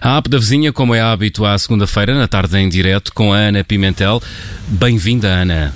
[0.00, 3.36] A app da vizinha, como é hábito à segunda-feira, na tarde em direto, com a
[3.36, 4.22] Ana Pimentel.
[4.68, 5.74] Bem-vinda, Ana.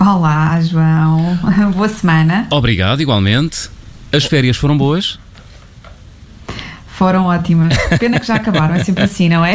[0.00, 1.38] Olá, João.
[1.76, 2.48] Boa semana.
[2.50, 3.70] Obrigado, igualmente.
[4.12, 5.16] As férias foram boas?
[6.98, 7.72] Foram ótimas.
[8.00, 9.54] Pena que já acabaram, é sempre assim, não é?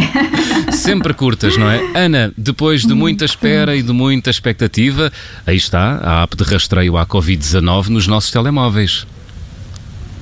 [0.71, 1.81] Sempre curtas, não é?
[1.93, 5.11] Ana, depois de muita espera e de muita expectativa,
[5.45, 9.05] aí está a app de rastreio à Covid-19 nos nossos telemóveis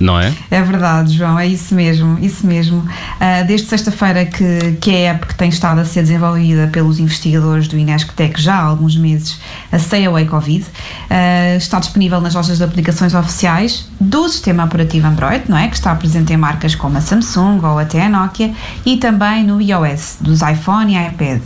[0.02, 0.32] não é?
[0.50, 2.78] É verdade, João, é isso mesmo, isso mesmo.
[2.78, 7.68] Uh, desde sexta-feira que, que a app que tem estado a ser desenvolvida pelos investigadores
[7.68, 9.38] do Inesctec já há alguns meses,
[9.70, 15.06] a Stay Away Covid, uh, está disponível nas lojas de aplicações oficiais do sistema operativo
[15.06, 15.68] Android, não é?
[15.68, 18.52] Que está presente em marcas como a Samsung ou até a Nokia
[18.84, 21.40] e também no iOS, dos iPhone e iPad.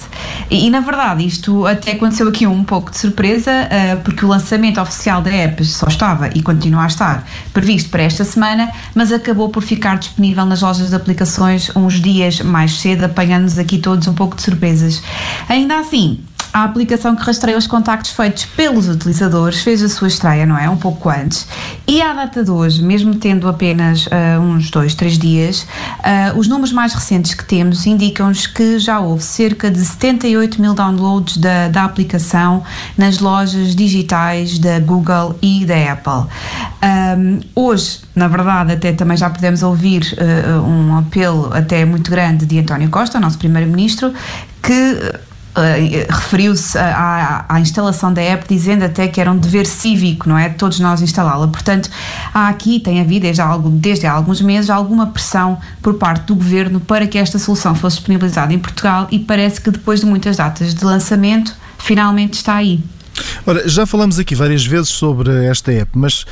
[0.51, 4.29] E, e na verdade isto até aconteceu aqui um pouco de surpresa, uh, porque o
[4.29, 9.13] lançamento oficial da app só estava e continua a estar previsto para esta semana mas
[9.13, 14.07] acabou por ficar disponível nas lojas de aplicações uns dias mais cedo, apanhando-nos aqui todos
[14.07, 15.03] um pouco de surpresas.
[15.49, 16.21] Ainda assim,
[16.57, 20.71] a aplicação que rastreia os contactos feitos pelos utilizadores fez a sua estreia, não é?
[20.71, 21.47] Um pouco antes.
[21.87, 25.67] E à data de hoje, mesmo tendo apenas uh, uns dois, três dias,
[25.99, 30.73] uh, os números mais recentes que temos indicam-nos que já houve cerca de 78 mil
[30.73, 32.65] downloads da, da aplicação
[32.97, 36.33] nas lojas digitais da Google e da Apple.
[36.83, 42.47] Um, hoje, na verdade, até também já podemos ouvir uh, um apelo até muito grande
[42.47, 44.15] de António Costa, nosso primeiro-ministro,
[44.63, 45.26] que
[45.57, 50.37] Uh, referiu-se à, à, instalação da app dizendo até que era um dever cívico, não
[50.37, 50.51] é?
[50.51, 51.49] Todos nós instalá-la.
[51.49, 51.89] Portanto,
[52.35, 56.35] há aqui, tem havido desde há, desde há alguns meses alguma pressão por parte do
[56.35, 60.37] governo para que esta solução fosse disponibilizada em Portugal e parece que depois de muitas
[60.37, 62.85] datas de lançamento, finalmente está aí.
[63.47, 66.27] Ora, já falamos aqui várias vezes sobre esta app, mas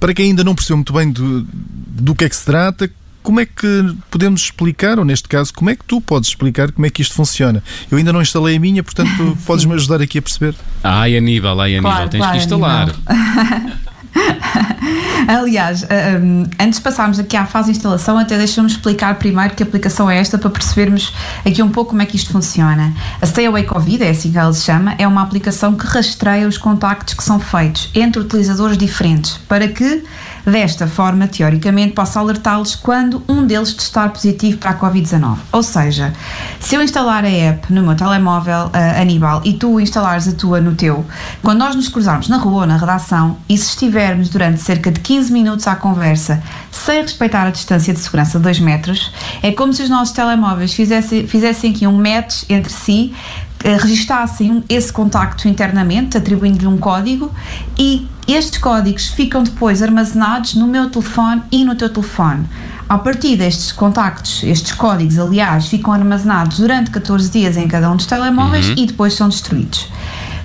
[0.00, 2.90] para quem ainda não percebeu muito bem do, do que é que se trata,
[3.24, 6.86] como é que podemos explicar, ou neste caso, como é que tu podes explicar como
[6.86, 7.64] é que isto funciona?
[7.90, 10.54] Eu ainda não instalei a minha, portanto, podes-me ajudar aqui a perceber?
[10.82, 12.94] Ai, Aníbal, ai, Aníbal, claro, tens claro, que instalar.
[15.26, 15.84] Aliás,
[16.22, 20.10] um, antes de passarmos aqui à fase de instalação, até deixa-me explicar primeiro que aplicação
[20.10, 21.14] é esta para percebermos
[21.44, 22.92] aqui um pouco como é que isto funciona.
[23.20, 26.46] A Stay Away Covid, é assim que ela se chama, é uma aplicação que rastreia
[26.46, 30.02] os contactos que são feitos entre utilizadores diferentes para que
[30.44, 35.38] Desta forma, teoricamente, posso alertá-los quando um deles testar positivo para a Covid-19.
[35.50, 36.12] Ou seja,
[36.60, 40.60] se eu instalar a app no meu telemóvel, uh, Aníbal, e tu instalares a tua
[40.60, 41.04] no teu,
[41.42, 43.70] quando nós nos cruzarmos na rua ou na redação e se
[44.14, 48.44] estivermos durante cerca de 15 minutos à conversa sem respeitar a distância de segurança de
[48.44, 53.14] 2 metros, é como se os nossos telemóveis fizessem, fizessem aqui um match entre si
[53.62, 57.32] eh, registassem esse contacto internamente, atribuindo-lhe um código,
[57.78, 62.46] e estes códigos ficam depois armazenados no meu telefone e no teu telefone.
[62.86, 67.96] A partir destes contactos, estes códigos, aliás, ficam armazenados durante 14 dias em cada um
[67.96, 68.74] dos telemóveis uhum.
[68.76, 69.88] e depois são destruídos.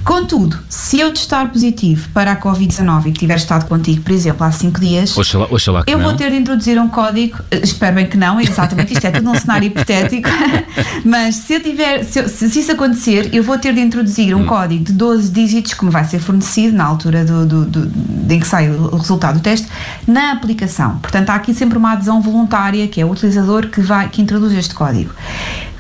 [0.09, 4.52] Contudo, se eu testar positivo para a Covid-19 e tiver estado contigo, por exemplo, há
[4.52, 6.06] 5 dias, oxalá, oxalá eu não.
[6.06, 9.30] vou ter de introduzir um código, eh, espero bem que não, exatamente, isto é tudo
[9.30, 10.28] um cenário hipotético,
[11.06, 14.42] mas se, eu tiver, se, eu, se, isso acontecer, eu vou ter de introduzir um
[14.42, 14.46] hum.
[14.47, 18.40] código de 12 dígitos, que me vai ser fornecido na altura do, do, do, em
[18.40, 19.68] que sai o resultado do teste,
[20.08, 20.97] na aplicação.
[20.97, 24.53] Portanto, há aqui sempre uma adesão voluntária, que é o utilizador que, vai, que introduz
[24.53, 25.14] este código.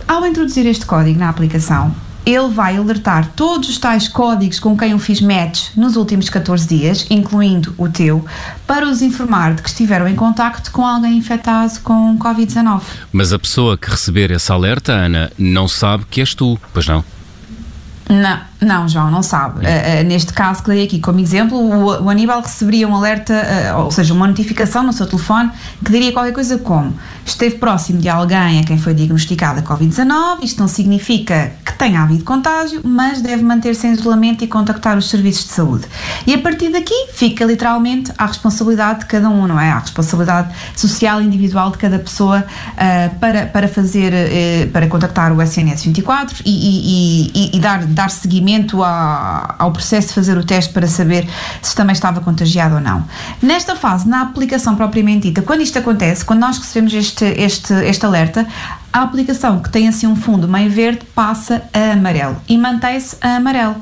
[0.07, 1.95] Ao introduzir este código na aplicação,
[2.29, 6.67] ele vai alertar todos os tais códigos com quem eu fiz match nos últimos 14
[6.67, 8.25] dias, incluindo o teu,
[8.67, 12.81] para os informar de que estiveram em contacto com alguém infectado com Covid-19.
[13.11, 17.03] Mas a pessoa que receber esse alerta, Ana, não sabe que és tu, pois não?
[18.09, 19.59] Não, não, João, não sabe.
[19.59, 23.33] Uh, uh, neste caso que dei aqui como exemplo, o, o Aníbal receberia um alerta,
[23.75, 25.51] uh, ou seja, uma notificação no seu telefone
[25.85, 30.59] que diria qualquer coisa como esteve próximo de alguém a quem foi diagnosticada Covid-19, isto
[30.59, 35.53] não significa tenha havido contágio, mas deve manter-se em isolamento e contactar os serviços de
[35.53, 35.87] saúde.
[36.27, 39.71] E a partir daqui fica literalmente à responsabilidade de cada um, não é?
[39.71, 42.45] À responsabilidade social individual de cada pessoa
[43.19, 44.13] para, para fazer,
[44.73, 50.09] para contactar o SNS 24 e, e, e, e dar dar seguimento a, ao processo
[50.09, 51.27] de fazer o teste para saber
[51.61, 53.05] se também estava contagiado ou não.
[53.41, 58.05] Nesta fase, na aplicação propriamente dita, quando isto acontece, quando nós recebemos este, este, este
[58.05, 58.45] alerta,
[58.91, 63.35] a aplicação que tem assim um fundo meio verde passa a amarelo e mantém-se a
[63.35, 63.75] amarelo.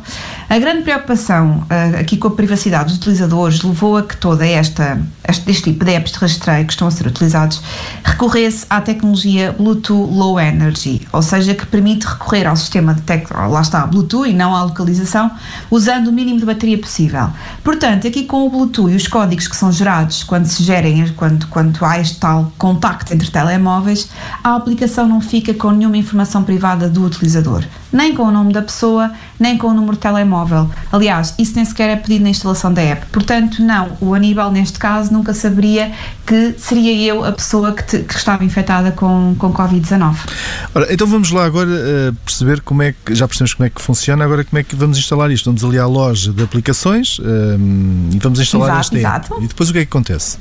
[0.50, 4.98] A grande preocupação uh, aqui com a privacidade dos utilizadores levou a que toda esta,
[5.28, 7.62] este, este tipo de apps de rastreio que estão a ser utilizados
[8.02, 13.30] recorresse à tecnologia Bluetooth Low Energy, ou seja, que permite recorrer ao sistema de tec
[13.30, 15.30] lá está, Bluetooth e não à localização,
[15.70, 17.28] usando o mínimo de bateria possível.
[17.62, 21.46] Portanto, aqui com o Bluetooth e os códigos que são gerados quando se gerem, quando,
[21.48, 24.08] quando há este tal contacto entre telemóveis,
[24.42, 28.62] a aplicação não fica com nenhuma informação privada do utilizador nem com o nome da
[28.62, 30.70] pessoa, nem com o número de telemóvel.
[30.92, 33.06] Aliás, isso nem sequer é pedido na instalação da app.
[33.08, 35.92] Portanto, não, o Aníbal, neste caso, nunca saberia
[36.26, 40.16] que seria eu a pessoa que, te, que estava infectada com, com Covid-19.
[40.74, 43.82] Ora, então vamos lá agora uh, perceber como é que, já percebemos como é que
[43.82, 45.46] funciona, agora como é que vamos instalar isto?
[45.46, 47.24] Vamos ali à loja de aplicações uh,
[48.14, 49.44] e vamos instalar exato, esta exato.
[49.44, 50.38] E depois o que é que acontece?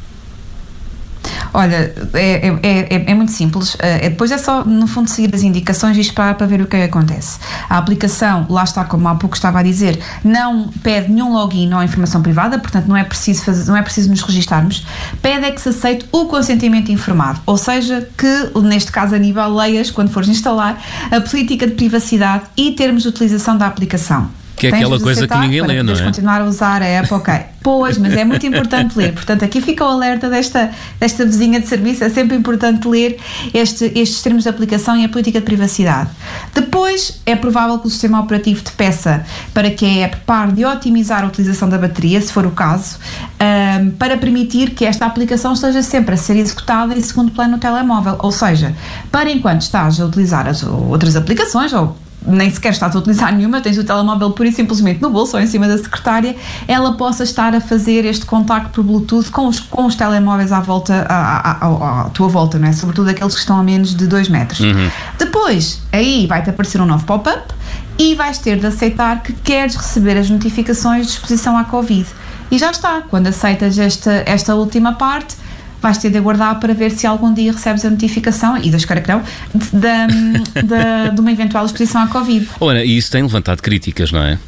[1.56, 3.78] Olha, é, é, é, é, muito simples.
[3.78, 6.76] É, depois é só, no fundo, seguir as indicações e esperar para ver o que,
[6.76, 7.38] é que acontece.
[7.66, 11.82] A aplicação, lá está, como há pouco estava a dizer, não pede nenhum login ou
[11.82, 14.86] informação privada, portanto, não é preciso, fazer, não é preciso nos registarmos.
[15.22, 19.48] Pede é que se aceite o consentimento informado, ou seja, que, neste caso, a nível
[19.54, 20.78] leias, quando fores instalar,
[21.10, 24.28] a política de privacidade e termos de utilização da aplicação.
[24.56, 26.02] Que é aquela coisa que ninguém lê, não é?
[26.02, 27.34] continuar a usar a app, ok.
[27.62, 29.12] Pois, mas é muito importante ler.
[29.12, 30.70] Portanto, aqui fica o alerta desta,
[31.00, 32.04] desta vizinha de serviço.
[32.04, 33.18] É sempre importante ler
[33.52, 36.08] este, estes termos de aplicação e a política de privacidade.
[36.54, 40.64] Depois, é provável que o sistema operativo te peça para que a app pare de
[40.64, 42.98] otimizar a utilização da bateria, se for o caso,
[43.40, 47.58] um, para permitir que esta aplicação esteja sempre a ser executada em segundo plano no
[47.58, 48.16] telemóvel.
[48.20, 48.74] Ou seja,
[49.10, 51.96] para enquanto estás a utilizar as outras aplicações ou
[52.26, 55.42] nem sequer estás a utilizar nenhuma, tens o telemóvel pura e simplesmente no bolso ou
[55.42, 56.36] em cima da secretária,
[56.66, 60.60] ela possa estar a fazer este contacto por Bluetooth com os, com os telemóveis à
[60.60, 62.72] volta, à, à, à, tua volta, não é?
[62.72, 64.60] Sobretudo aqueles que estão a menos de 2 metros.
[64.60, 64.90] Uhum.
[65.18, 67.54] Depois, aí vai-te aparecer um novo pop-up
[67.98, 72.06] e vais ter de aceitar que queres receber as notificações de exposição à Covid.
[72.50, 75.36] E já está, quando aceitas esta, esta última parte,
[75.86, 79.00] vais ter de aguardar para ver se algum dia recebes a notificação, e das cara
[79.00, 79.22] que não,
[79.54, 82.48] de, de, de uma eventual exposição à Covid.
[82.58, 84.38] Ora, e isso tem levantado críticas, não é?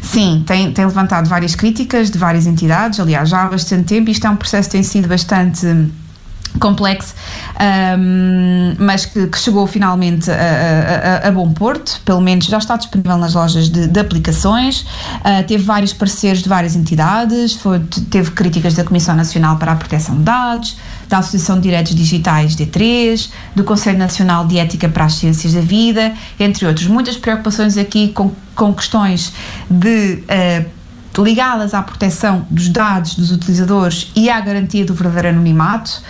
[0.00, 4.10] Sim, tem, tem levantado várias críticas de várias entidades, aliás, já há bastante tempo.
[4.10, 5.66] Isto é um processo que tem sido bastante
[6.58, 7.14] complexo,
[7.98, 12.76] um, mas que, que, chegou finalmente a, a, a, bom porto, pelo menos já está
[12.76, 17.80] disponível nas lojas de, de aplicações, uh, teve vários parceiros de várias entidades, foi,
[18.10, 20.76] teve críticas da Comissão Nacional para a Proteção de Dados,
[21.08, 25.60] da Associação de Direitos Digitais D3, do Conselho Nacional de Ética para as Ciências da
[25.60, 26.86] Vida, entre outros.
[26.86, 29.32] Muitas preocupações aqui com, com questões
[29.68, 30.79] de uh,
[31.18, 36.02] ligadas à proteção dos dados dos utilizadores e à garantia do verdadeiro anonimato,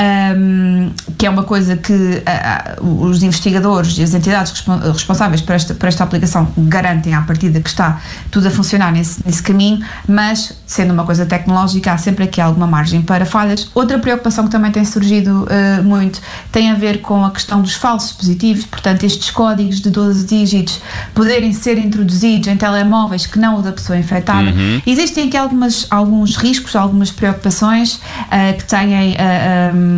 [0.00, 5.74] um, que é uma coisa que uh, os investigadores e as entidades responsáveis por esta,
[5.74, 8.00] por esta aplicação garantem à partida que está
[8.30, 12.66] tudo a funcionar nesse, nesse caminho, mas sendo uma coisa tecnológica, há sempre aqui alguma
[12.66, 13.70] margem para falhas.
[13.74, 16.20] Outra preocupação que também tem surgido uh, muito
[16.50, 20.80] tem a ver com a questão dos falsos positivos, portanto, estes códigos de 12 dígitos
[21.14, 24.50] poderem ser introduzidos em telemóveis que não o da pessoa infectada.
[24.50, 24.80] Uhum.
[24.86, 29.16] Existem aqui algumas, alguns riscos, algumas preocupações uh, que têm.
[29.74, 29.89] Um,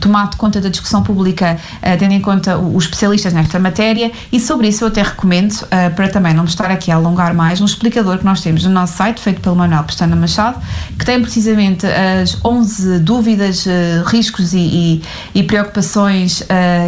[0.00, 4.68] tomado conta da discussão pública, uh, tendo em conta os especialistas nesta matéria, e sobre
[4.68, 7.64] isso eu até recomendo, uh, para também não me estar aqui a alongar mais, um
[7.64, 10.60] explicador que nós temos no nosso site, feito pelo Manuel Pestana Machado,
[10.98, 13.70] que tem precisamente as 11 dúvidas, uh,
[14.06, 15.02] riscos e, e,
[15.34, 16.42] e preocupações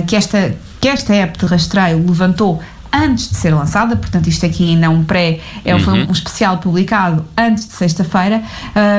[0.06, 2.60] que esta que esta app de rastreio levantou
[2.93, 6.09] antes de ser lançada, portanto, isto aqui ainda é um pré, é uhum.
[6.09, 8.43] um especial publicado antes de sexta-feira,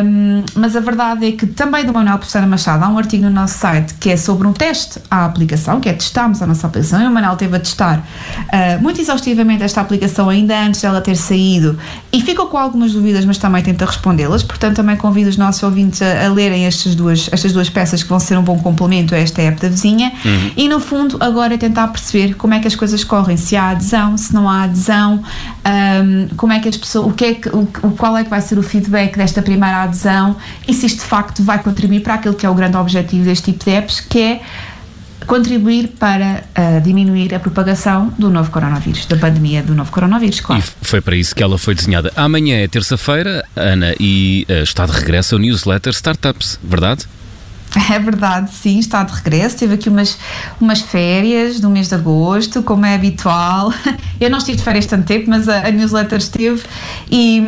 [0.04, 3.30] um, mas a verdade é que também do Manuel Pestana Machado há um artigo no
[3.30, 7.02] nosso site que é sobre um teste à aplicação, que é testámos a nossa aplicação,
[7.02, 11.16] e o Manuel teve a testar uh, muito exaustivamente esta aplicação ainda antes dela ter
[11.16, 11.78] saído.
[12.12, 16.02] E ficou com algumas dúvidas, mas também tenta respondê-las, portanto, também convido os nossos ouvintes
[16.02, 19.18] a, a, lerem estas duas, estas duas peças que vão ser um bom complemento a
[19.18, 20.12] esta app da vizinha.
[20.24, 20.52] Uhum.
[20.58, 23.74] e, no fundo, agora é tentar perceber como é que as coisas correm, se há
[24.18, 25.24] se não há adesão,
[25.66, 27.66] um, como é que as pessoas, o que é que, o,
[27.98, 30.36] qual é que vai ser o feedback desta primeira adesão
[30.68, 33.52] e se isto de facto vai contribuir para aquilo que é o grande objetivo deste
[33.52, 34.42] tipo de apps, que é
[35.26, 40.62] contribuir para uh, diminuir a propagação do novo coronavírus, da pandemia do novo coronavírus, claro.
[40.62, 42.12] E foi para isso que ela foi desenhada.
[42.16, 47.06] Amanhã é terça-feira, Ana, e uh, está de regresso ao newsletter Startups, verdade?
[47.92, 49.58] É verdade, sim, está de regresso.
[49.58, 50.18] Teve aqui umas,
[50.62, 53.74] umas férias do mês de agosto, como é habitual.
[54.22, 56.62] Eu não estive de férias tanto tempo, mas a, a newsletter esteve.
[57.10, 57.44] E,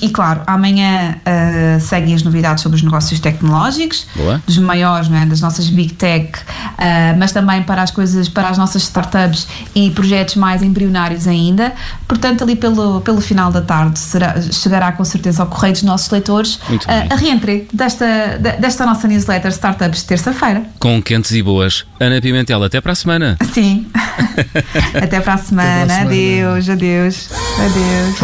[0.00, 4.42] e claro, amanhã uh, seguem as novidades sobre os negócios tecnológicos, Boa.
[4.44, 5.26] dos maiores, não é?
[5.26, 9.90] das nossas big tech, uh, mas também para as coisas, para as nossas startups e
[9.90, 11.72] projetos mais embrionários ainda.
[12.08, 16.10] Portanto, ali pelo, pelo final da tarde será, chegará com certeza ao correio dos nossos
[16.10, 20.64] leitores uh, a reentrée desta, desta nossa newsletter Startups de terça-feira.
[20.78, 21.86] Com quentes e boas.
[22.00, 23.38] Ana Pimentel, até para a semana.
[23.52, 23.86] Sim.
[24.94, 25.88] Até para a semana.
[25.88, 26.10] semana.
[26.10, 27.28] Adeus, adeus.
[27.58, 28.16] Adeus.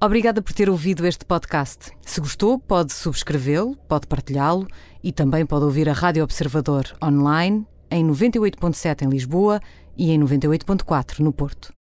[0.00, 1.90] Obrigada por ter ouvido este podcast.
[2.02, 4.68] Se gostou, pode subscrevê-lo, pode partilhá-lo
[5.02, 9.60] e também pode ouvir a Rádio Observador online em 98.7 em Lisboa
[9.98, 11.74] e em 98.4 no Porto.